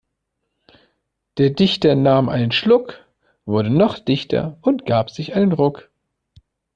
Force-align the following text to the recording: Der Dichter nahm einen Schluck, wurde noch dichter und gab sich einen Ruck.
Der 1.37 1.51
Dichter 1.51 1.93
nahm 1.93 2.27
einen 2.27 2.51
Schluck, 2.51 3.05
wurde 3.45 3.69
noch 3.69 3.99
dichter 3.99 4.57
und 4.63 4.87
gab 4.87 5.11
sich 5.11 5.35
einen 5.35 5.51
Ruck. 5.51 5.91